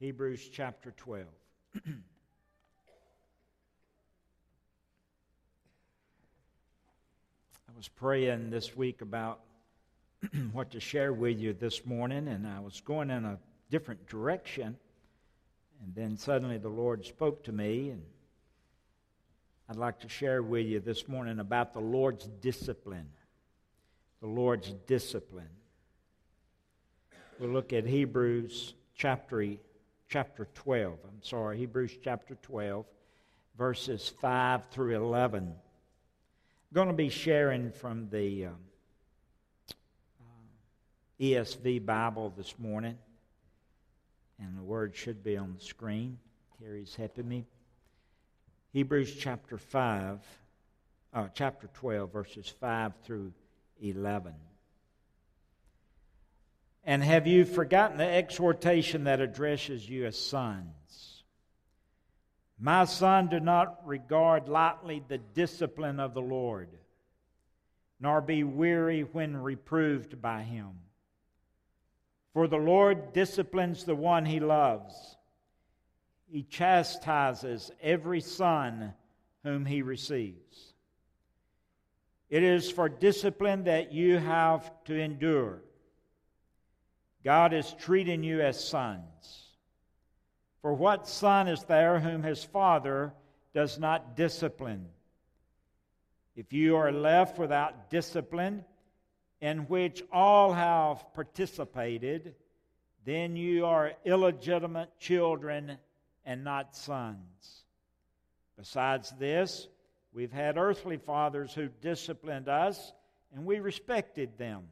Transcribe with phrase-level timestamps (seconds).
[0.00, 1.26] Hebrews chapter 12.
[1.86, 1.90] I
[7.76, 9.40] was praying this week about
[10.52, 13.38] what to share with you this morning, and I was going in a
[13.70, 14.78] different direction.
[15.84, 18.02] And then suddenly the Lord spoke to me, and
[19.68, 23.10] I'd like to share with you this morning about the Lord's discipline.
[24.22, 25.50] The Lord's discipline.
[27.38, 29.44] We'll look at Hebrews chapter,
[30.10, 30.98] chapter 12.
[31.04, 32.84] I'm sorry, Hebrews chapter 12,
[33.56, 35.54] verses 5 through 11
[36.70, 38.56] I'm going to be sharing from the um,
[40.20, 42.96] uh, ESV Bible this morning,
[44.38, 46.18] and the word should be on the screen.
[46.60, 47.44] Terry's helping me.
[48.72, 50.20] Hebrews chapter 5,
[51.12, 53.32] uh, chapter 12, verses 5 through
[53.82, 54.32] 11.
[56.84, 61.24] And have you forgotten the exhortation that addresses you as sons?
[62.58, 66.68] My son, do not regard lightly the discipline of the Lord,
[67.98, 70.68] nor be weary when reproved by him.
[72.34, 75.16] For the Lord disciplines the one he loves.
[76.30, 78.94] He chastises every son
[79.42, 80.74] whom he receives.
[82.28, 85.62] It is for discipline that you have to endure.
[87.24, 89.46] God is treating you as sons.
[90.62, 93.12] For what son is there whom his father
[93.54, 94.86] does not discipline?
[96.36, 98.64] If you are left without discipline,
[99.40, 102.34] in which all have participated,
[103.04, 105.78] then you are illegitimate children
[106.24, 107.64] and not sons.
[108.58, 109.68] Besides this,
[110.12, 112.92] we've had earthly fathers who disciplined us,
[113.34, 114.64] and we respected them.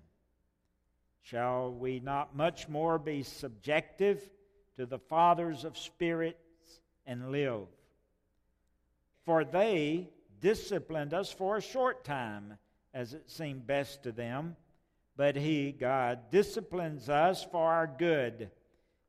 [1.23, 4.21] Shall we not much more be subjective
[4.79, 6.39] to the fathers of spirits
[7.05, 7.67] and live.
[9.25, 10.09] For they
[10.41, 12.59] disciplined us for a short time,
[12.95, 14.57] as it seemed best to them.
[15.17, 18.51] But He, God, disciplines us for our good,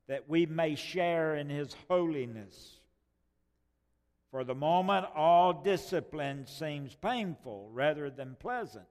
[0.08, 2.80] that we may share in His holiness.
[4.32, 8.88] For the moment, all discipline seems painful rather than pleasant.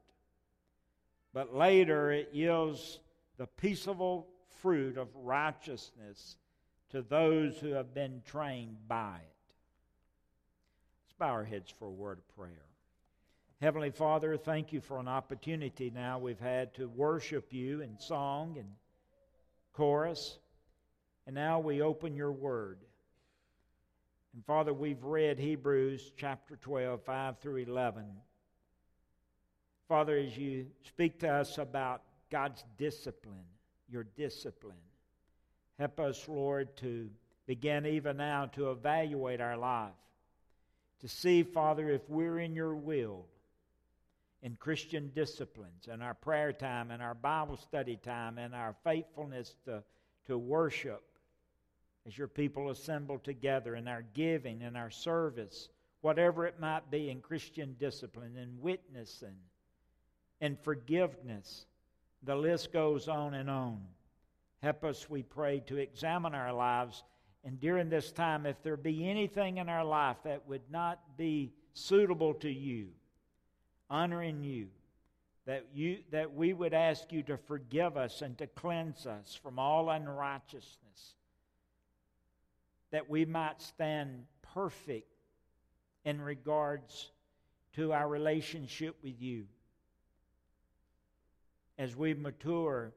[1.34, 3.00] But later, it yields
[3.38, 4.26] the peaceable
[4.60, 6.36] fruit of righteousness
[6.90, 9.54] to those who have been trained by it.
[11.06, 12.64] Let's bow our heads for a word of prayer.
[13.60, 18.56] Heavenly Father, thank you for an opportunity now we've had to worship you in song
[18.58, 18.68] and
[19.72, 20.38] chorus.
[21.26, 22.78] And now we open your word.
[24.34, 28.04] And Father, we've read Hebrews chapter 12, 5 through 11.
[29.88, 33.46] Father, as you speak to us about God's discipline,
[33.88, 34.76] your discipline,
[35.78, 37.08] Help us, Lord, to
[37.46, 39.92] begin even now to evaluate our life,
[41.00, 43.26] to see, Father, if we're in your will
[44.42, 49.54] in Christian disciplines and our prayer time and our Bible study time and our faithfulness
[49.66, 49.84] to,
[50.26, 51.02] to worship
[52.06, 55.68] as your people assemble together in our giving and our service,
[56.00, 59.36] whatever it might be in Christian discipline in witnessing
[60.40, 61.66] and forgiveness.
[62.22, 63.80] The list goes on and on.
[64.62, 67.04] Help us, we pray, to examine our lives.
[67.44, 71.52] And during this time, if there be anything in our life that would not be
[71.72, 72.88] suitable to you,
[73.88, 74.66] honoring you,
[75.46, 79.58] that, you, that we would ask you to forgive us and to cleanse us from
[79.58, 81.14] all unrighteousness,
[82.90, 84.24] that we might stand
[84.54, 85.10] perfect
[86.04, 87.12] in regards
[87.74, 89.44] to our relationship with you.
[91.78, 92.92] As we mature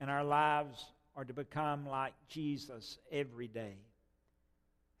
[0.00, 0.84] and our lives
[1.16, 3.76] are to become like Jesus every day.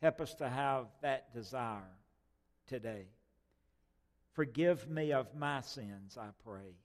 [0.00, 1.82] Help us to have that desire
[2.66, 3.06] today.
[4.34, 6.76] Forgive me of my sins, I pray.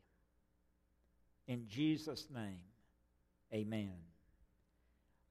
[1.48, 2.60] In Jesus' name,
[3.54, 3.94] amen.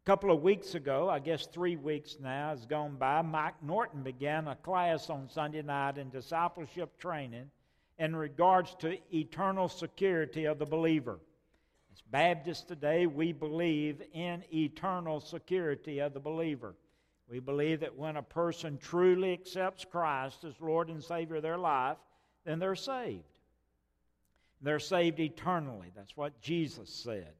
[0.03, 4.03] A couple of weeks ago, I guess three weeks now has gone by, Mike Norton
[4.03, 7.51] began a class on Sunday night in discipleship training
[7.99, 11.19] in regards to eternal security of the believer.
[11.93, 16.75] As Baptists today, we believe in eternal security of the believer.
[17.29, 21.59] We believe that when a person truly accepts Christ as Lord and Savior of their
[21.59, 21.99] life,
[22.45, 23.25] then they're saved.
[24.63, 25.93] They're saved eternally.
[25.95, 27.33] That's what Jesus said.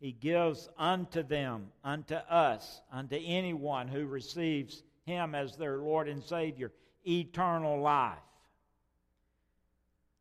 [0.00, 6.22] He gives unto them, unto us, unto anyone who receives Him as their Lord and
[6.22, 6.72] Savior,
[7.06, 8.18] eternal life.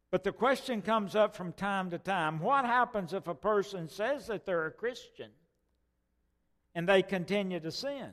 [0.10, 4.28] But the question comes up from time to time what happens if a person says
[4.28, 5.32] that they're a Christian
[6.74, 8.12] and they continue to sin?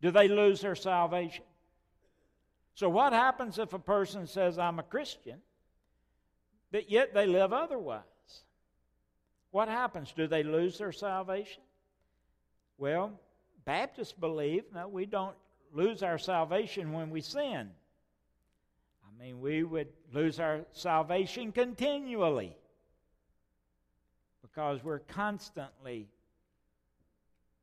[0.00, 1.44] Do they lose their salvation?
[2.74, 5.40] So, what happens if a person says, I'm a Christian,
[6.72, 8.04] but yet they live otherwise?
[9.50, 10.12] What happens?
[10.16, 11.62] Do they lose their salvation?
[12.78, 13.20] Well,
[13.66, 15.36] Baptists believe that we don't
[15.72, 17.70] lose our salvation when we sin.
[19.20, 22.56] I mean, we would lose our salvation continually
[24.40, 26.08] because we're constantly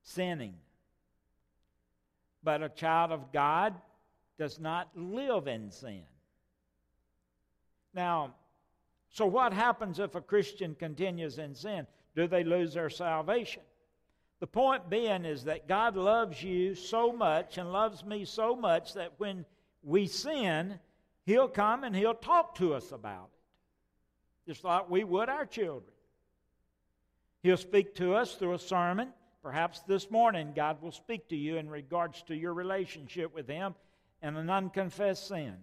[0.03, 0.53] sinning.
[2.43, 3.73] But a child of God
[4.37, 6.03] does not live in sin.
[7.91, 8.35] Now,
[9.09, 11.87] so what happens if a Christian continues in sin?
[12.15, 13.63] Do they lose their salvation?
[14.39, 18.93] The point being is that God loves you so much and loves me so much
[18.93, 19.43] that when
[19.81, 20.79] we sin,
[21.27, 23.29] He'll come and He'll talk to us about
[24.45, 25.91] it, just like we would our children.
[27.43, 29.09] He'll speak to us through a sermon.
[29.43, 33.75] Perhaps this morning, God will speak to you in regards to your relationship with Him
[34.21, 35.55] and an unconfessed sin.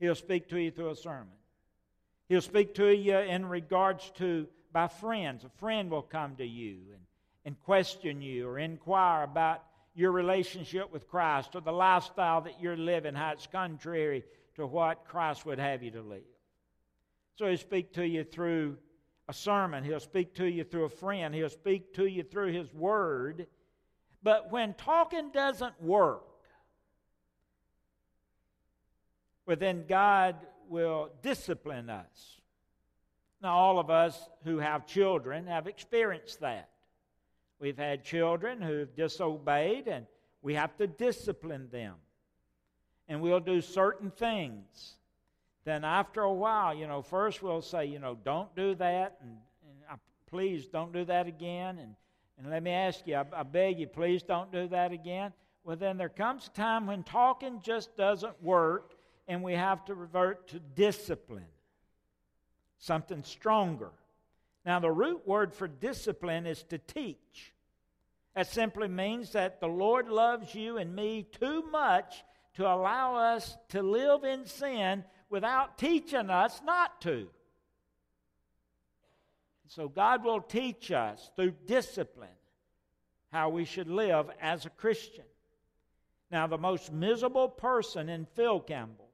[0.00, 1.28] He'll speak to you through a sermon.
[2.28, 5.44] He'll speak to you in regards to by friends.
[5.44, 7.02] A friend will come to you and,
[7.44, 9.62] and question you or inquire about
[9.94, 14.24] your relationship with Christ or the lifestyle that you're living, how it's contrary
[14.58, 16.22] to what Christ would have you to live.
[17.36, 18.76] So he'll speak to you through
[19.28, 22.72] a sermon, he'll speak to you through a friend, he'll speak to you through his
[22.74, 23.46] word.
[24.22, 26.24] But when talking doesn't work,
[29.46, 30.36] well, then God
[30.68, 32.40] will discipline us.
[33.40, 36.70] Now, all of us who have children have experienced that.
[37.60, 40.06] We've had children who've disobeyed, and
[40.42, 41.94] we have to discipline them.
[43.08, 44.96] And we'll do certain things.
[45.64, 49.30] Then, after a while, you know, first we'll say, you know, don't do that, and,
[49.30, 49.94] and I,
[50.26, 51.78] please don't do that again.
[51.78, 51.94] And,
[52.38, 55.32] and let me ask you, I, I beg you, please don't do that again.
[55.64, 58.94] Well, then there comes a time when talking just doesn't work,
[59.26, 61.44] and we have to revert to discipline,
[62.78, 63.90] something stronger.
[64.64, 67.52] Now, the root word for discipline is to teach.
[68.34, 72.22] That simply means that the Lord loves you and me too much
[72.58, 77.28] to allow us to live in sin without teaching us not to.
[79.68, 82.28] So, God will teach us through discipline
[83.30, 85.24] how we should live as a Christian.
[86.32, 89.10] Now, the most miserable person in Phil Campbell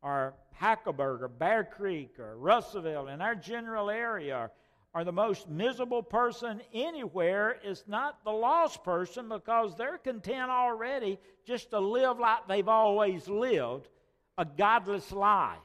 [0.00, 4.50] or Hackleburg or Bear Creek or Russellville in our general area
[4.96, 11.18] are the most miserable person anywhere is not the lost person because they're content already
[11.44, 13.88] just to live like they've always lived
[14.38, 15.58] a godless life,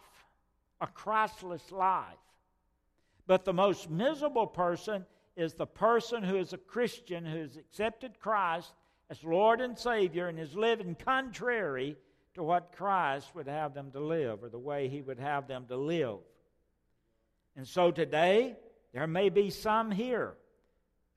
[0.81, 2.04] a Christless life.
[3.25, 5.06] But the most miserable person
[5.38, 8.74] is the person who is a Christian who has accepted Christ
[9.10, 11.95] as Lord and Savior and is living contrary
[12.33, 15.68] to what Christ would have them to live or the way He would have them
[15.69, 16.18] to live.
[17.56, 18.57] And so today,
[18.94, 20.34] there may be some here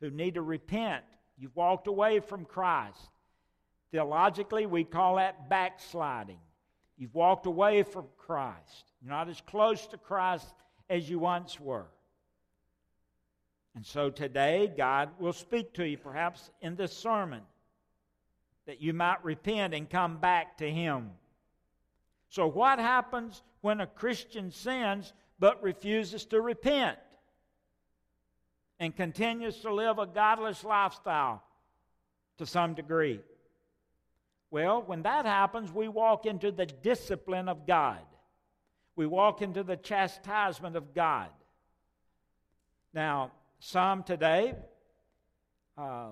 [0.00, 1.04] who need to repent.
[1.36, 3.10] You've walked away from Christ.
[3.90, 6.38] Theologically, we call that backsliding.
[6.96, 8.92] You've walked away from Christ.
[9.02, 10.46] You're not as close to Christ
[10.88, 11.86] as you once were.
[13.74, 17.42] And so today, God will speak to you, perhaps in this sermon
[18.66, 21.10] that you might repent and come back to Him.
[22.28, 26.98] So, what happens when a Christian sins but refuses to repent
[28.78, 31.42] and continues to live a godless lifestyle
[32.38, 33.20] to some degree?
[34.50, 38.02] Well, when that happens, we walk into the discipline of God.
[38.96, 41.28] We walk into the chastisement of God.
[42.92, 44.54] Now, some today,
[45.76, 46.10] uh,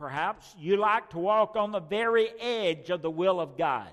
[0.00, 3.92] Perhaps you like to walk on the very edge of the will of God.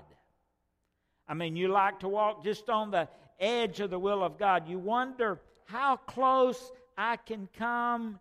[1.28, 4.66] I mean, you like to walk just on the edge of the will of God.
[4.66, 8.18] You wonder how close I can come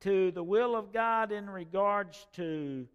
[0.00, 2.86] to the will of God in regards to,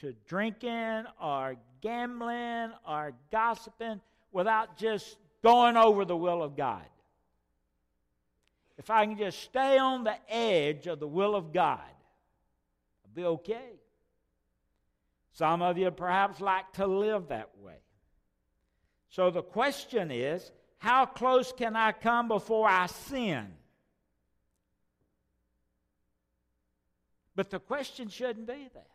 [0.00, 4.00] to drinking or gambling or gossiping
[4.32, 6.86] without just going over the will of God.
[8.78, 11.78] If I can just stay on the edge of the will of God,
[13.04, 13.78] I'll be okay.
[15.32, 17.76] Some of you perhaps like to live that way.
[19.10, 23.48] So the question is how close can I come before I sin?
[27.36, 28.88] But the question shouldn't be that.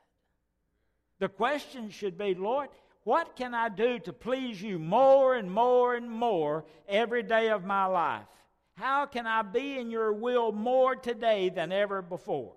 [1.19, 2.69] The question should be, Lord,
[3.03, 7.63] what can I do to please you more and more and more every day of
[7.63, 8.25] my life?
[8.73, 12.53] How can I be in your will more today than ever before?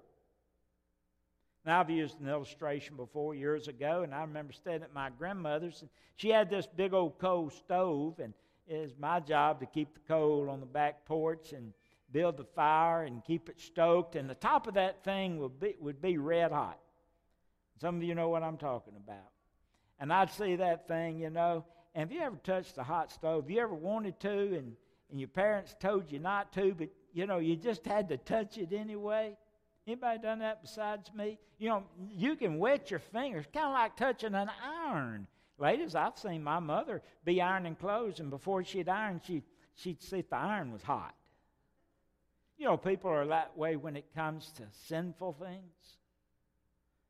[1.67, 5.81] Now, I've used an illustration before years ago, and I remember staying at my grandmother's.
[5.83, 8.35] And she had this big old coal stove, and
[8.67, 11.73] it was my job to keep the coal on the back porch and
[12.15, 14.15] build the fire and keep it stoked.
[14.15, 16.79] And the top of that thing would be, would be red hot.
[17.81, 19.31] Some of you know what I'm talking about.
[19.99, 21.65] And I'd see that thing, you know.
[21.95, 23.51] And have you ever touched a hot stove?
[23.51, 24.77] You ever wanted to, and,
[25.11, 28.59] and your parents told you not to, but you know you just had to touch
[28.59, 29.37] it anyway?
[29.87, 31.39] Anybody done that besides me?
[31.59, 34.51] You know, you can wet your fingers, kind of like touching an
[34.87, 35.27] iron.
[35.59, 39.43] Ladies, I've seen my mother be ironing clothes, and before she'd iron, she,
[39.75, 41.15] she'd see if the iron was hot.
[42.57, 45.99] You know, people are that way when it comes to sinful things.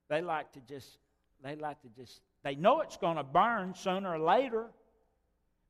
[0.08, 0.98] They like to just,
[1.42, 4.66] they like to just, they know it's going to burn sooner or later,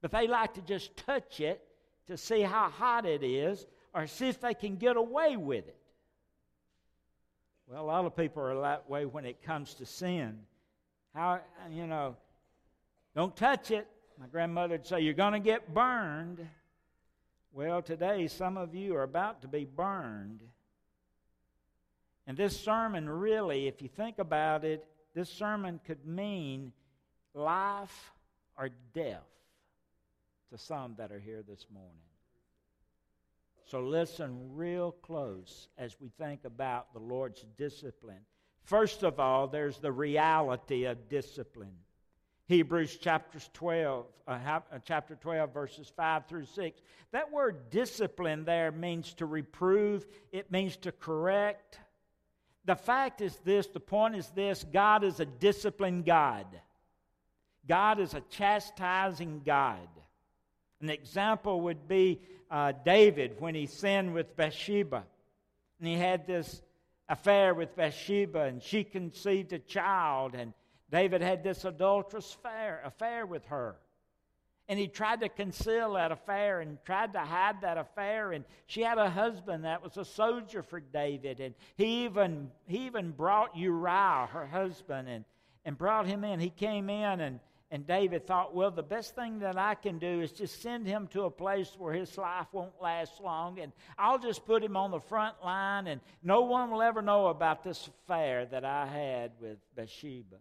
[0.00, 1.66] but they like to just touch it
[2.06, 5.76] to see how hot it is or see if they can get away with it.
[7.66, 10.38] Well, a lot of people are that way when it comes to sin.
[11.14, 11.40] How,
[11.70, 12.16] you know,
[13.14, 13.86] don't touch it.
[14.20, 16.46] My grandmother would say, You're going to get burned.
[17.56, 20.40] Well, today, some of you are about to be burned.
[22.26, 24.84] And this sermon, really, if you think about it,
[25.14, 26.72] this sermon could mean
[27.32, 28.10] life
[28.58, 29.22] or death
[30.50, 31.92] to some that are here this morning.
[33.66, 38.26] So listen real close as we think about the Lord's discipline.
[38.64, 41.76] First of all, there's the reality of discipline.
[42.46, 46.80] Hebrews chapter 12, uh, uh, chapter 12, verses 5 through 6.
[47.12, 51.78] That word discipline there means to reprove, it means to correct.
[52.66, 56.46] The fact is this the point is this God is a disciplined God,
[57.66, 59.88] God is a chastising God.
[60.82, 62.20] An example would be
[62.50, 65.04] uh, David when he sinned with Bathsheba.
[65.78, 66.60] And he had this
[67.08, 70.52] affair with Bathsheba, and she conceived a child, and
[70.94, 73.74] David had this adulterous affair, affair with her.
[74.68, 78.30] And he tried to conceal that affair and tried to hide that affair.
[78.30, 81.40] And she had a husband that was a soldier for David.
[81.40, 85.24] And he even, he even brought Uriah, her husband, and,
[85.64, 86.38] and brought him in.
[86.38, 87.40] He came in and
[87.72, 91.08] and David thought, well, the best thing that I can do is just send him
[91.08, 94.92] to a place where his life won't last long, and I'll just put him on
[94.92, 99.32] the front line, and no one will ever know about this affair that I had
[99.40, 100.36] with Bathsheba.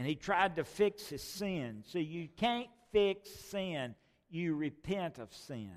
[0.00, 1.84] And he tried to fix his sin.
[1.86, 3.94] See, you can't fix sin,
[4.30, 5.76] you repent of sin.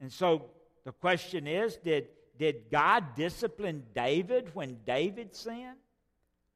[0.00, 0.50] And so
[0.84, 5.76] the question is did, did God discipline David when David sinned?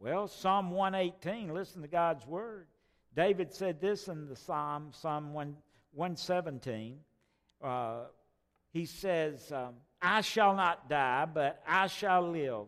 [0.01, 2.67] Well, Psalm 118, listen to God's word.
[3.15, 5.57] David said this in the Psalm, Psalm 1,
[5.93, 6.99] 117.
[7.63, 8.07] Uh,
[8.73, 12.67] he says, um, I shall not die, but I shall live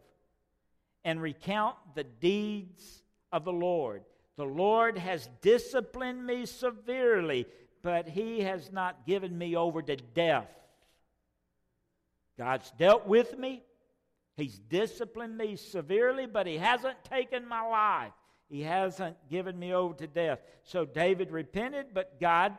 [1.09, 4.03] and recount the deeds of the Lord.
[4.37, 7.47] The Lord has disciplined me severely,
[7.81, 10.51] but he has not given me over to death.
[12.37, 13.63] God's dealt with me,
[14.37, 18.13] He's disciplined me severely, but he hasn't taken my life.
[18.51, 20.41] He hasn't given me over to death.
[20.63, 22.57] So David repented, but God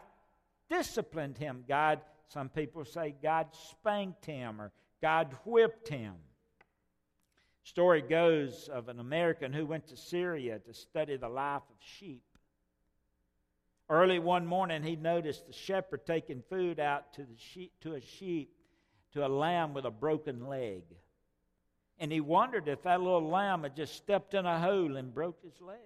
[0.69, 1.63] disciplined him.
[1.69, 6.15] God, some people say God spanked him or God whipped him.
[7.63, 12.23] Story goes of an American who went to Syria to study the life of sheep.
[13.89, 18.01] Early one morning, he noticed the shepherd taking food out to, the sheep, to a
[18.01, 18.53] sheep,
[19.13, 20.83] to a lamb with a broken leg.
[21.97, 25.41] And he wondered if that little lamb had just stepped in a hole and broke
[25.43, 25.77] his leg.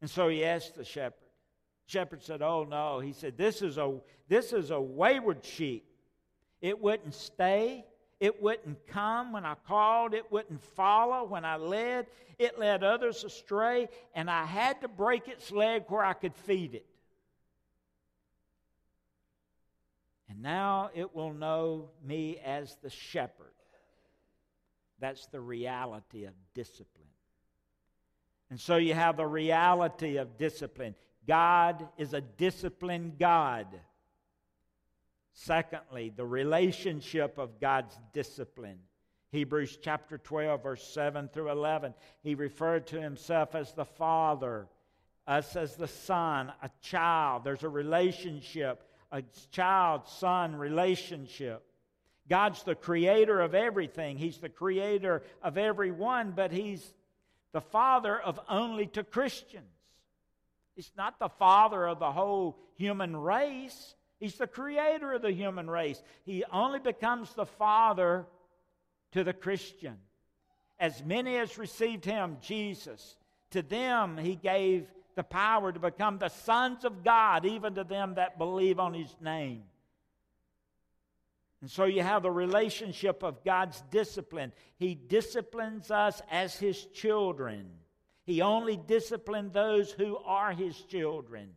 [0.00, 1.28] And so he asked the shepherd.
[1.86, 3.00] shepherd said, Oh no.
[3.00, 5.84] He said, This is a this is a wayward sheep.
[6.60, 7.84] It wouldn't stay.
[8.24, 10.14] It wouldn't come when I called.
[10.14, 12.06] It wouldn't follow when I led.
[12.38, 16.74] It led others astray, and I had to break its leg where I could feed
[16.74, 16.86] it.
[20.30, 23.52] And now it will know me as the shepherd.
[25.00, 27.04] That's the reality of discipline.
[28.48, 30.94] And so you have the reality of discipline.
[31.28, 33.66] God is a disciplined God.
[35.34, 38.78] Secondly, the relationship of God's discipline.
[39.32, 41.92] Hebrews chapter 12, verse 7 through 11.
[42.22, 44.68] He referred to himself as the Father,
[45.26, 47.42] us as the Son, a child.
[47.42, 51.64] There's a relationship, a child son relationship.
[52.28, 54.16] God's the creator of everything.
[54.16, 56.94] He's the creator of everyone, but He's
[57.52, 59.66] the father of only to Christians.
[60.74, 63.94] He's not the father of the whole human race.
[64.24, 66.02] He's the creator of the human race.
[66.24, 68.24] He only becomes the father
[69.12, 69.98] to the Christian.
[70.80, 73.16] As many as received him, Jesus,
[73.50, 78.14] to them he gave the power to become the sons of God, even to them
[78.14, 79.64] that believe on his name.
[81.60, 84.52] And so you have the relationship of God's discipline.
[84.78, 87.68] He disciplines us as his children.
[88.24, 91.50] He only disciplined those who are his children.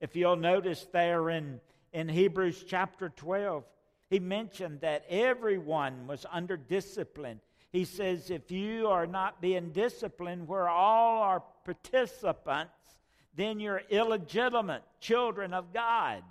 [0.00, 1.60] If you'll notice there in,
[1.92, 3.64] in Hebrews chapter 12,
[4.08, 7.40] he mentioned that everyone was under discipline.
[7.70, 12.72] He says, if you are not being disciplined, where all are participants,
[13.34, 16.22] then you're illegitimate children of God.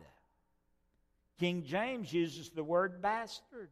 [1.39, 3.70] King James uses the word bastard.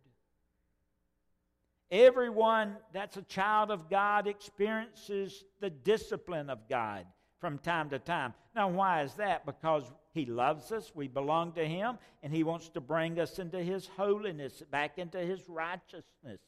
[1.92, 7.06] Everyone that's a child of God experiences the discipline of God
[7.40, 8.34] from time to time.
[8.56, 9.46] Now, why is that?
[9.46, 13.62] Because He loves us, we belong to Him, and He wants to bring us into
[13.62, 16.40] His holiness, back into His righteousness.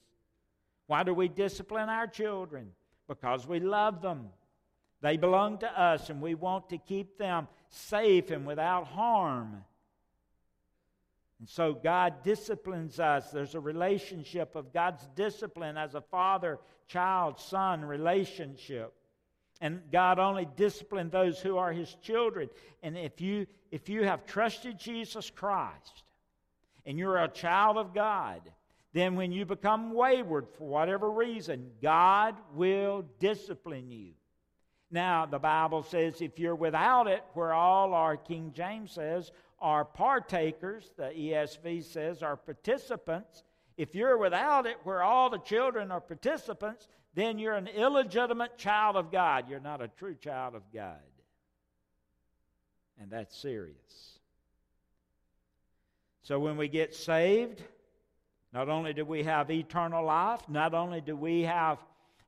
[0.87, 2.71] Why do we discipline our children?
[3.07, 4.29] Because we love them.
[5.01, 9.63] They belong to us, and we want to keep them safe and without harm.
[11.39, 13.31] And so God disciplines us.
[13.31, 18.93] There's a relationship of God's discipline as a father child son relationship.
[19.61, 22.49] And God only disciplined those who are his children.
[22.81, 26.03] And if you if you have trusted Jesus Christ
[26.85, 28.41] and you're a child of God,
[28.93, 34.11] then when you become wayward for whatever reason, God will discipline you.
[34.89, 39.85] Now, the Bible says if you're without it, where all our King James says, are
[39.85, 43.43] partakers, the ESV says, are participants.
[43.77, 48.95] If you're without it, where all the children are participants, then you're an illegitimate child
[48.95, 49.49] of God.
[49.49, 50.97] You're not a true child of God.
[52.99, 54.19] And that's serious.
[56.23, 57.63] So when we get saved,
[58.53, 61.79] not only do we have eternal life, not only do we have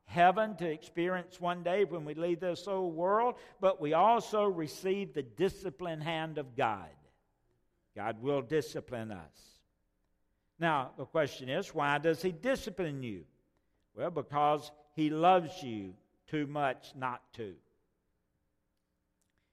[0.05, 5.13] heaven to experience one day when we leave this old world, but we also receive
[5.13, 6.89] the disciplined hand of God.
[7.95, 9.59] God will discipline us.
[10.59, 13.23] Now, the question is, why does He discipline you?
[13.95, 15.93] Well, because He loves you
[16.27, 17.53] too much not to.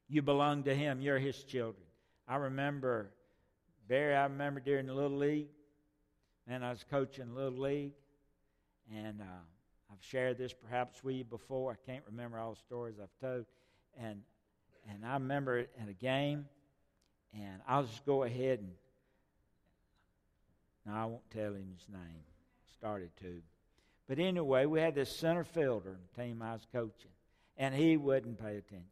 [0.08, 1.84] You belong to Him, you're His children.
[2.26, 3.10] I remember,
[3.88, 5.48] Barry, I remember during the Little League,
[6.46, 7.94] and I was coaching Little League,
[8.92, 9.24] and uh,
[9.92, 11.72] I've shared this perhaps with you before.
[11.72, 13.46] I can't remember all the stories I've told.
[13.98, 14.20] And,
[14.88, 16.46] and I remember it in a game,
[17.34, 18.70] and I'll just go ahead and.
[20.86, 22.22] Now, I won't tell him his name.
[22.78, 23.42] Started to.
[24.10, 27.12] But anyway, we had this center fielder team I was coaching,
[27.56, 28.82] and he wouldn't pay attention.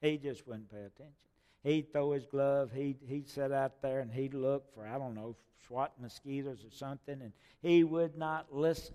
[0.00, 1.16] He just wouldn't pay attention.
[1.64, 5.16] He'd throw his glove, he'd, he'd sit out there and he'd look for, I don't
[5.16, 5.34] know,
[5.66, 8.94] SWAT mosquitoes or something, and he would not listen.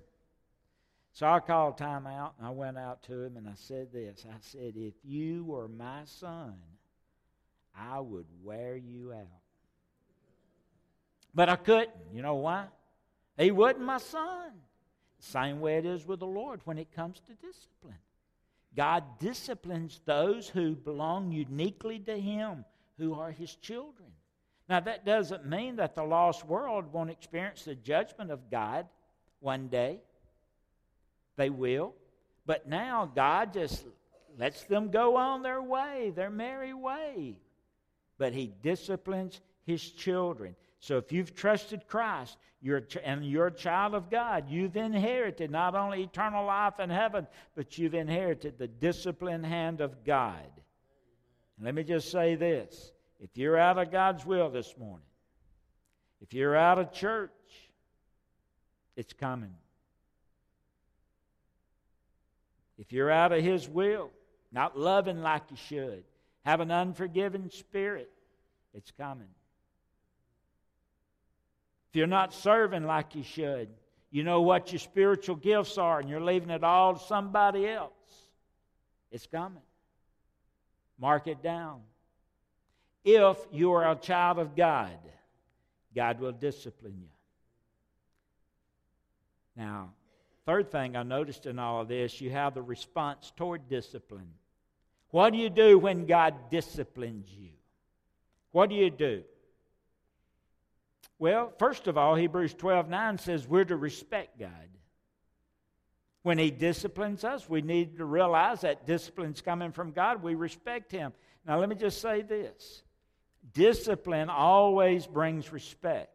[1.12, 4.38] So I called timeout and I went out to him and I said this I
[4.40, 6.54] said, If you were my son,
[7.78, 9.28] I would wear you out.
[11.36, 11.90] But I couldn't.
[12.14, 12.68] You know why?
[13.38, 14.54] He wasn't my son.
[15.20, 17.98] Same way it is with the Lord when it comes to discipline.
[18.76, 22.66] God disciplines those who belong uniquely to Him,
[22.98, 24.10] who are His children.
[24.70, 28.86] Now, that doesn't mean that the lost world won't experience the judgment of God
[29.40, 30.02] one day.
[31.38, 31.94] They will.
[32.46, 33.86] But now, God just
[34.38, 37.38] lets them go on their way, their merry way
[38.18, 40.56] but he disciplines his children.
[40.88, 45.76] So if you've trusted Christ you're, and you're a child of God, you've inherited not
[45.76, 50.50] only eternal life in heaven, but you've inherited the disciplined hand of God.
[51.58, 55.06] And let me just say this if you're out of God's will this morning,
[56.22, 57.32] if you're out of church,
[58.96, 59.56] it's coming.
[62.78, 64.10] If you're out of His will,
[64.54, 66.06] not loving like you should,
[66.46, 68.10] have an unforgiving spirit,
[68.74, 69.28] it's coming.
[71.98, 73.70] You're not serving like you should,
[74.12, 77.92] you know what your spiritual gifts are, and you're leaving it all to somebody else,
[79.12, 79.64] it's coming.
[81.00, 81.82] Mark it down.
[83.04, 85.00] If you are a child of God,
[85.96, 87.10] God will discipline you.
[89.56, 89.90] Now,
[90.46, 94.30] third thing I noticed in all of this, you have the response toward discipline.
[95.10, 97.50] What do you do when God disciplines you?
[98.52, 99.24] What do you do?
[101.20, 104.52] Well, first of all, Hebrews 12 9 says we're to respect God.
[106.24, 110.22] When He disciplines us, we need to realize that discipline's coming from God.
[110.22, 111.14] We respect Him.
[111.46, 112.84] Now, let me just say this
[113.54, 116.12] Discipline always brings respect.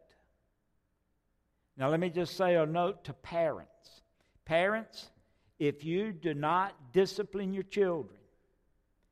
[1.75, 4.01] Now, let me just say a note to parents.
[4.45, 5.09] Parents,
[5.57, 8.19] if you do not discipline your children,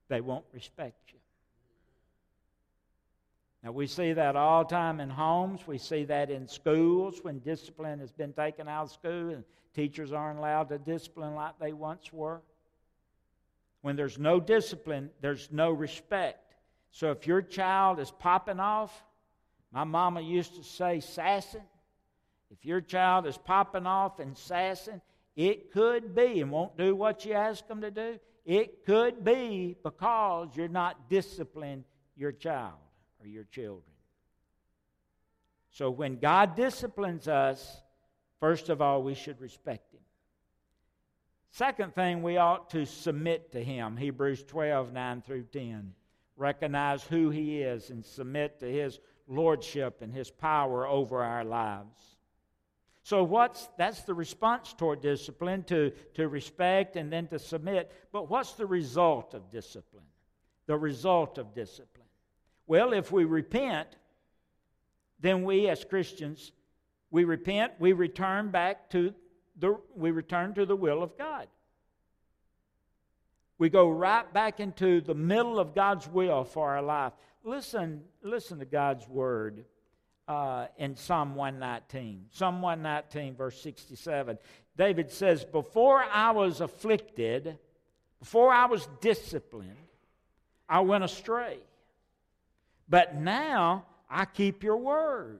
[0.09, 1.19] they won't respect you.
[3.63, 5.67] Now, we see that all the time in homes.
[5.67, 9.43] We see that in schools when discipline has been taken out of school and
[9.75, 12.41] teachers aren't allowed to discipline like they once were.
[13.81, 16.55] When there's no discipline, there's no respect.
[16.89, 19.03] So if your child is popping off,
[19.71, 21.61] my mama used to say sassing.
[22.49, 25.01] If your child is popping off and sassing,
[25.35, 29.77] it could be, and won't do what you ask them to do, it could be
[29.83, 31.85] because you're not disciplining
[32.17, 32.73] your child
[33.29, 33.83] your children.
[35.71, 37.81] So when God disciplines us,
[38.39, 40.01] first of all, we should respect Him.
[41.51, 43.97] Second thing, we ought to submit to Him.
[43.97, 45.93] Hebrews 12, 9 through 10.
[46.37, 52.11] Recognize who He is and submit to His lordship and His power over our lives.
[53.03, 57.91] So what's that's the response toward discipline to, to respect and then to submit.
[58.11, 60.03] But what's the result of discipline?
[60.67, 62.00] The result of discipline.
[62.71, 63.89] Well, if we repent,
[65.19, 66.53] then we as Christians,
[67.09, 69.13] we repent, we return back to
[69.59, 71.49] the we return to the will of God.
[73.57, 77.11] We go right back into the middle of God's will for our life.
[77.43, 79.65] Listen, listen to God's word
[80.29, 82.27] uh, in Psalm 119.
[82.31, 84.37] Psalm 119, verse 67.
[84.77, 87.57] David says, Before I was afflicted,
[88.21, 89.75] before I was disciplined,
[90.69, 91.57] I went astray.
[92.91, 95.39] But now I keep your word.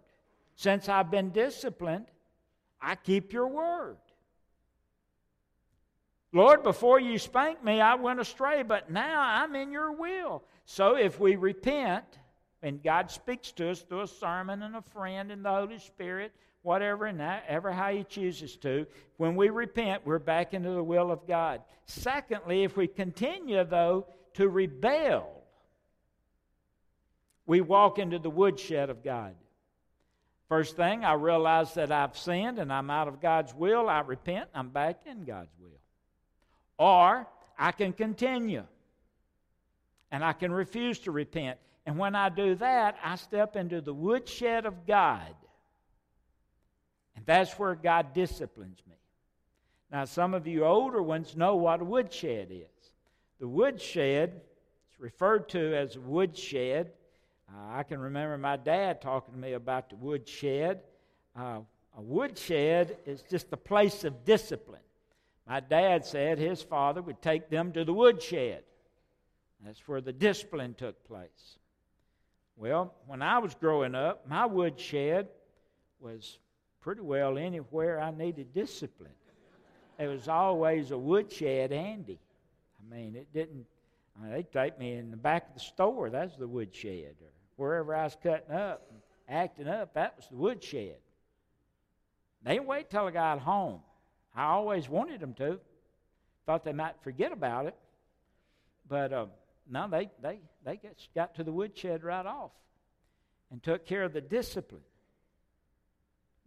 [0.56, 2.06] Since I've been disciplined,
[2.82, 3.98] I keep your word.
[6.32, 10.44] Lord, before you spanked me, I went astray, but now I'm in your will.
[10.64, 12.06] So if we repent,
[12.64, 16.32] and God speaks to us through a sermon and a friend and the Holy Spirit,
[16.62, 18.88] whatever and ever how He chooses to.
[19.18, 21.64] When we repent, we're back into the will of God.
[21.86, 25.41] Secondly, if we continue, though, to rebel,
[27.46, 29.36] we walk into the woodshed of God.
[30.48, 33.88] First thing, I realize that I've sinned and I'm out of God's will.
[33.90, 35.80] I repent, I'm back in God's will.
[36.78, 37.28] Or
[37.58, 38.66] I can continue
[40.12, 43.94] and I can refuse to repent and when I do that, I step into the
[43.94, 45.34] woodshed of God.
[47.16, 48.96] And that's where God disciplines me.
[49.92, 52.92] Now, some of you older ones know what a woodshed is.
[53.40, 54.42] The woodshed
[54.90, 56.94] is referred to as a woodshed.
[57.54, 60.82] Uh, I can remember my dad talking to me about the woodshed.
[61.36, 61.60] Uh,
[61.98, 64.82] a woodshed is just a place of discipline.
[65.48, 68.64] My dad said his father would take them to the woodshed.
[69.66, 71.58] That's where the discipline took place.
[72.56, 75.28] Well, when I was growing up, my woodshed
[76.00, 76.38] was
[76.80, 79.12] pretty well anywhere I needed discipline.
[79.98, 82.20] There was always a woodshed handy.
[82.80, 83.66] I mean, it didn't,
[84.18, 87.16] I mean, they'd take me in the back of the store, that's the woodshed.
[87.22, 90.98] Or wherever I was cutting up and acting up, that was the woodshed.
[92.44, 93.82] They didn't wait till I got home.
[94.36, 95.60] I always wanted them to.
[96.46, 97.76] Thought they might forget about it.
[98.88, 99.26] But uh,
[99.70, 100.80] no, they, they, they
[101.16, 102.52] got to the woodshed right off
[103.52, 104.82] and took care of the discipline.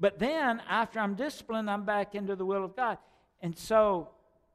[0.00, 2.98] But then, after I'm disciplined, I'm back into the will of God.
[3.40, 4.10] And so,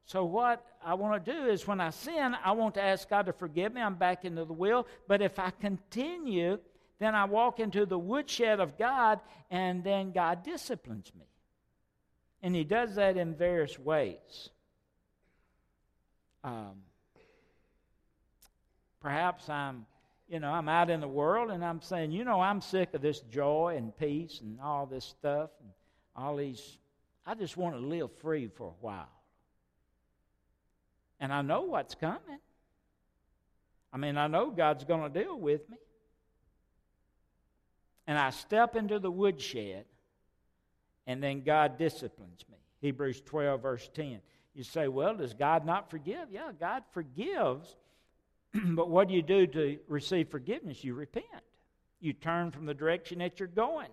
[0.09, 3.27] so what I want to do is when I sin, I want to ask God
[3.27, 3.81] to forgive me.
[3.81, 4.87] I'm back into the will.
[5.07, 6.57] But if I continue,
[6.97, 9.19] then I walk into the woodshed of God,
[9.51, 11.27] and then God disciplines me.
[12.41, 14.49] And He does that in various ways.
[16.43, 16.81] Um,
[18.99, 19.85] Perhaps I'm,
[20.27, 23.01] you know, I'm out in the world and I'm saying, you know, I'm sick of
[23.01, 25.69] this joy and peace and all this stuff and
[26.15, 26.77] all these.
[27.25, 29.07] I just want to live free for a while.
[31.19, 32.39] And I know what's coming.
[33.91, 35.77] I mean, I know God's going to deal with me.
[38.07, 39.85] And I step into the woodshed,
[41.05, 42.57] and then God disciplines me.
[42.81, 44.19] Hebrews 12, verse 10.
[44.55, 46.31] You say, well, does God not forgive?
[46.31, 47.75] Yeah, God forgives
[48.65, 50.83] but what do you do to receive forgiveness?
[50.83, 51.25] You repent.
[51.99, 53.89] You turn from the direction that you're going.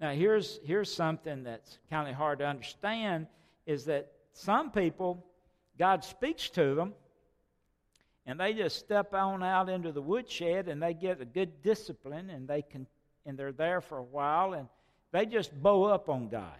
[0.00, 3.28] Now, here's, here's something that's kind of hard to understand
[3.64, 5.24] is that some people,
[5.78, 6.94] God speaks to them,
[8.26, 12.28] and they just step on out into the woodshed and they get a good discipline
[12.28, 12.86] and they can
[13.24, 14.68] and they're there for a while and
[15.12, 16.58] they just bow up on God.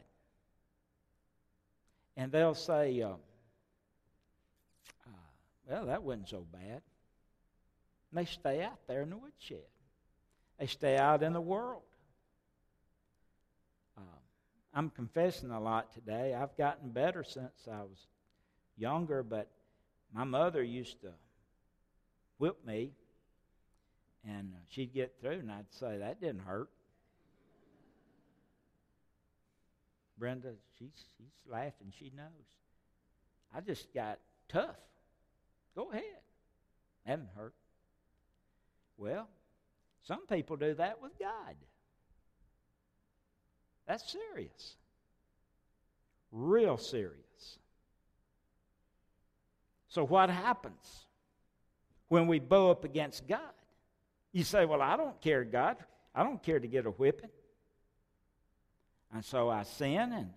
[2.16, 3.16] And they'll say, um,
[5.68, 6.80] well, that wasn't so bad.
[8.10, 9.58] And they stay out there in the woodshed.
[10.58, 11.82] They stay out in the world.
[13.98, 14.18] Uh,
[14.72, 16.32] I'm confessing a lot today.
[16.32, 18.06] I've gotten better since I was
[18.76, 19.50] younger, but
[20.12, 21.12] my mother used to
[22.38, 22.92] whip me,
[24.26, 26.68] and she'd get through, and I'd say, That didn't hurt.
[30.18, 31.92] Brenda, she's, she's laughing.
[31.98, 32.26] She knows.
[33.54, 34.76] I just got tough.
[35.74, 36.02] Go ahead.
[37.04, 37.54] That didn't hurt.
[38.96, 39.28] Well,
[40.04, 41.54] some people do that with God.
[43.86, 44.76] That's serious.
[46.32, 47.25] Real serious.
[49.96, 51.06] So, what happens
[52.08, 53.40] when we bow up against God?
[54.30, 55.78] You say, Well, I don't care, God.
[56.14, 57.30] I don't care to get a whipping.
[59.10, 60.32] And so I sin and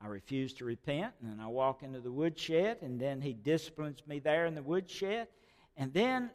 [0.00, 4.18] I refuse to repent, and I walk into the woodshed, and then He disciplines me
[4.18, 5.28] there in the woodshed.
[5.76, 6.30] And then,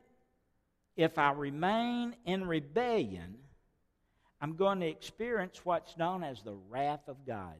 [0.95, 3.38] if I remain in rebellion,
[4.39, 7.58] I'm going to experience what's known as the wrath of God.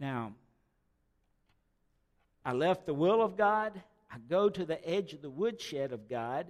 [0.00, 0.32] Now,
[2.46, 3.72] I left the will of God.
[4.08, 6.46] I go to the edge of the woodshed of God.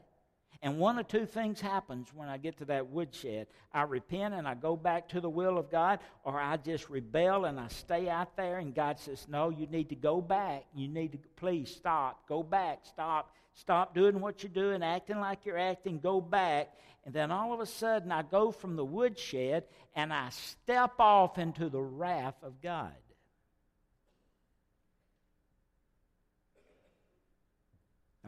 [0.61, 3.46] And one or two things happens when I get to that woodshed.
[3.72, 7.46] I repent and I go back to the will of God, or I just rebel
[7.46, 10.66] and I stay out there and God says, No, you need to go back.
[10.74, 12.28] You need to please stop.
[12.28, 12.80] Go back.
[12.85, 13.35] Stop.
[13.54, 16.74] Stop doing what you're doing, acting like you're acting, go back.
[17.06, 21.38] And then all of a sudden I go from the woodshed and I step off
[21.38, 22.92] into the wrath of God.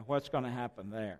[0.05, 1.19] What's going to happen there?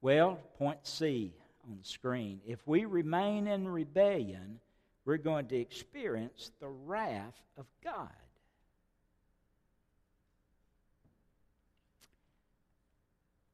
[0.00, 1.32] Well, point C
[1.68, 2.40] on the screen.
[2.46, 4.60] If we remain in rebellion,
[5.04, 8.08] we're going to experience the wrath of God.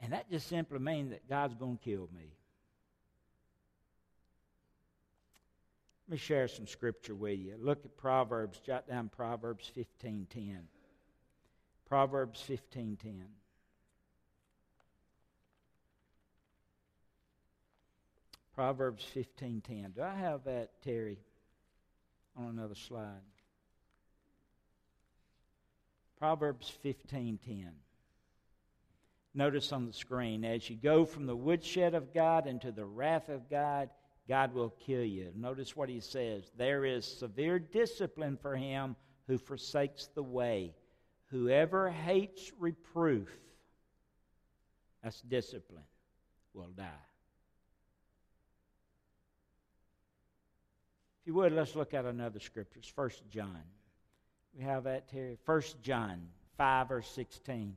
[0.01, 2.35] And that just simply means that God's going to kill me.
[6.07, 7.55] Let me share some scripture with you.
[7.59, 10.69] Look at Proverbs, jot down Proverbs 15:10.
[11.95, 13.29] Proverbs 15:10.
[18.53, 19.93] Proverbs 15:10.
[19.93, 21.21] Do I have that, Terry,
[22.35, 23.23] on another slide?
[26.17, 27.77] Proverbs 15:10.
[29.33, 33.29] Notice on the screen, as you go from the woodshed of God into the wrath
[33.29, 33.89] of God,
[34.27, 35.33] God will kill you.
[35.37, 36.51] Notice what he says.
[36.57, 38.97] There is severe discipline for him
[39.29, 40.75] who forsakes the way.
[41.35, 43.29] Whoever hates reproof,
[45.03, 45.83] that's discipline,
[46.53, 46.85] will die.
[51.21, 52.79] If you would, let's look at another scripture.
[52.79, 53.65] It's 1 John.
[54.57, 55.37] We have that here.
[55.45, 57.75] 1 John 5, verse 16.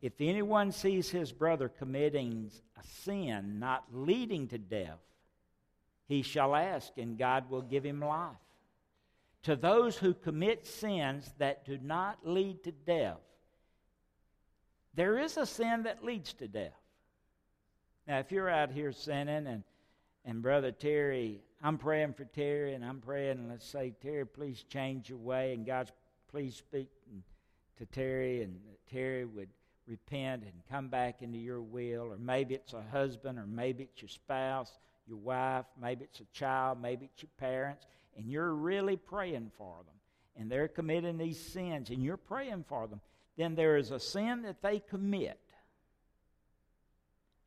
[0.00, 5.00] If anyone sees his brother committing a sin not leading to death,
[6.08, 8.32] he shall ask, and God will give him life
[9.44, 13.20] to those who commit sins that do not lead to death.
[14.94, 16.72] There is a sin that leads to death.
[18.06, 19.62] Now, if you're out here sinning and,
[20.24, 25.08] and Brother Terry, I'm praying for Terry and I'm praying, let's say, Terry, please change
[25.10, 25.90] your way, and God,
[26.30, 26.88] please speak
[27.78, 28.58] to Terry, and
[28.90, 29.48] Terry would
[29.86, 34.00] repent and come back into your will, or maybe it's a husband, or maybe it's
[34.00, 38.96] your spouse, your wife, maybe it's a child, maybe it's your parents and you're really
[38.96, 39.94] praying for them,
[40.36, 43.00] and they're committing these sins, and you're praying for them,
[43.36, 45.40] then there is a sin that they commit,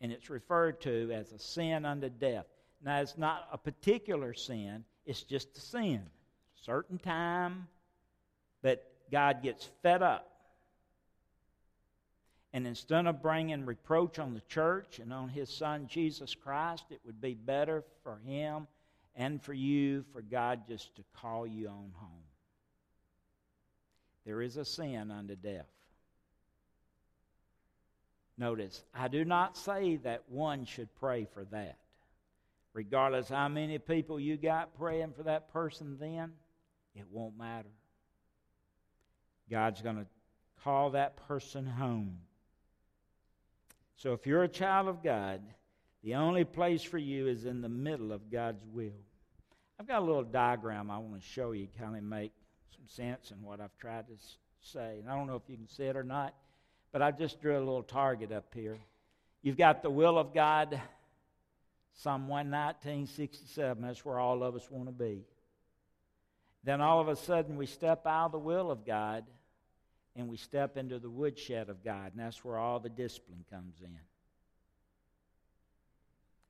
[0.02, 2.46] and it's referred to as a sin unto death.
[2.84, 6.02] Now, it's not a particular sin, it's just a sin.
[6.60, 7.68] A Certain time
[8.62, 10.30] that God gets fed up.
[12.54, 17.02] And instead of bringing reproach on the church and on his son Jesus Christ, it
[17.06, 18.68] would be better for him
[19.18, 22.24] and for you, for God just to call you on home.
[24.26, 25.66] There is a sin unto death.
[28.38, 31.78] Notice, I do not say that one should pray for that.
[32.74, 36.34] Regardless how many people you got praying for that person then,
[36.94, 37.70] it won't matter.
[39.50, 40.06] God's going to
[40.64, 42.20] call that person home.
[43.96, 45.42] So if you're a child of God,
[46.04, 48.92] the only place for you is in the middle of God's will.
[49.80, 52.32] I've got a little diagram I want to show you, kind of make
[52.76, 54.14] some sense in what I've tried to
[54.62, 54.98] say.
[55.00, 56.34] And I don't know if you can see it or not,
[56.92, 58.78] but I just drew a little target up here.
[59.44, 60.82] You've got the will of God,
[61.94, 63.84] Psalm 119, 67.
[63.84, 65.26] That's where all of us want to be.
[66.64, 69.26] Then all of a sudden we step out of the will of God
[70.16, 73.76] and we step into the woodshed of God, and that's where all the discipline comes
[73.82, 74.00] in.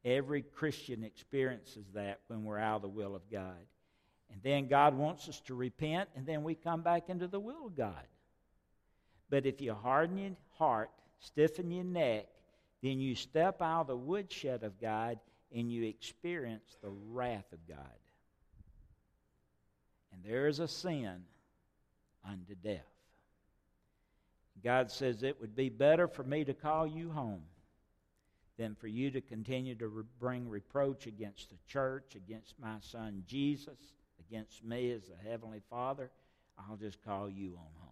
[0.06, 3.66] Every Christian experiences that when we're out of the will of God.
[4.32, 7.68] And then God wants us to repent, and then we come back into the will
[7.68, 8.06] of God.
[9.30, 12.28] But if you harden your heart, stiffen your neck,
[12.82, 15.20] then you step out of the woodshed of God
[15.54, 17.78] and you experience the wrath of God.
[20.14, 21.24] And there is a sin
[22.28, 22.82] unto death.
[24.64, 27.44] God says it would be better for me to call you home
[28.58, 33.24] than for you to continue to re- bring reproach against the church, against my son
[33.28, 33.78] Jesus,
[34.28, 36.10] against me as the Heavenly Father.
[36.58, 37.88] I'll just call you on home.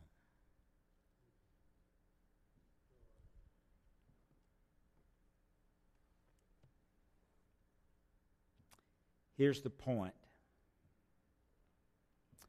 [9.38, 10.14] Here's the point.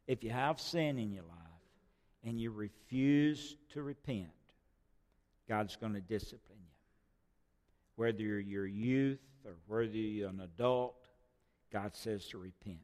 [0.07, 1.37] If you have sin in your life
[2.25, 4.31] and you refuse to repent,
[5.49, 6.76] God's going to discipline you.
[7.97, 10.95] Whether you're your youth or whether you're an adult,
[11.73, 12.79] God says to repent.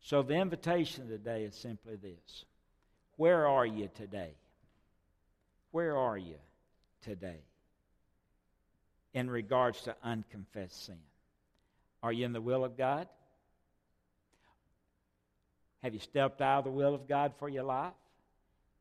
[0.00, 2.44] So the invitation today is simply this
[3.16, 4.34] Where are you today?
[5.70, 6.36] Where are you
[7.02, 7.40] today
[9.14, 10.98] in regards to unconfessed sin?
[12.02, 13.08] Are you in the will of God?
[15.82, 17.92] Have you stepped out of the will of God for your life?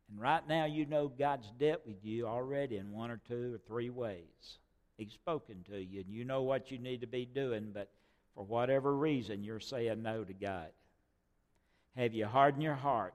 [0.10, 3.60] And right now, you know God's dealt with you already in one or two or
[3.68, 4.58] three ways.
[5.00, 7.90] He's spoken to you, and you know what you need to be doing, but
[8.36, 10.68] for whatever reason, you're saying no to God.
[11.96, 13.14] Have you hardened your heart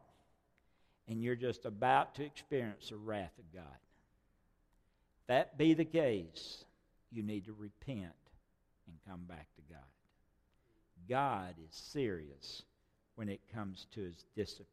[1.06, 3.76] and you're just about to experience the wrath of God?
[5.20, 6.64] If that be the case,
[7.12, 8.14] you need to repent
[8.86, 9.80] and come back to God.
[11.06, 12.62] God is serious
[13.14, 14.68] when it comes to his discipline.